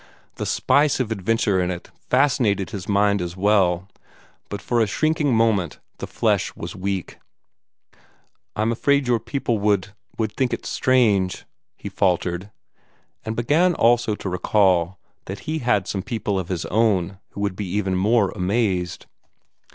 The 0.37 0.47
spice 0.47 0.99
of 0.99 1.11
adventure 1.11 1.61
in 1.61 1.69
it 1.69 1.91
fascinated 2.09 2.71
his 2.71 2.89
mind 2.89 3.21
as 3.21 3.37
well, 3.37 3.87
but 4.49 4.59
for 4.59 4.81
a 4.81 4.87
shrinking 4.87 5.31
moment 5.35 5.77
the 5.99 6.07
flesh 6.07 6.55
was 6.55 6.75
weak. 6.75 7.19
"I'm 8.55 8.71
afraid 8.71 9.05
your 9.07 9.19
people 9.19 9.59
would 9.59 9.89
would 10.17 10.35
think 10.35 10.53
it 10.53 10.65
strange," 10.65 11.45
he 11.77 11.87
faltered 11.87 12.49
and 13.23 13.35
began 13.35 13.75
also 13.75 14.15
to 14.15 14.27
recall 14.27 14.97
that 15.25 15.41
he 15.41 15.59
had 15.59 15.87
some 15.87 16.01
people 16.01 16.39
of 16.39 16.49
his 16.49 16.65
own 16.65 17.19
who 17.33 17.41
would 17.41 17.55
be 17.55 17.67
even 17.67 17.95
more 17.95 18.31
amazed. 18.31 19.05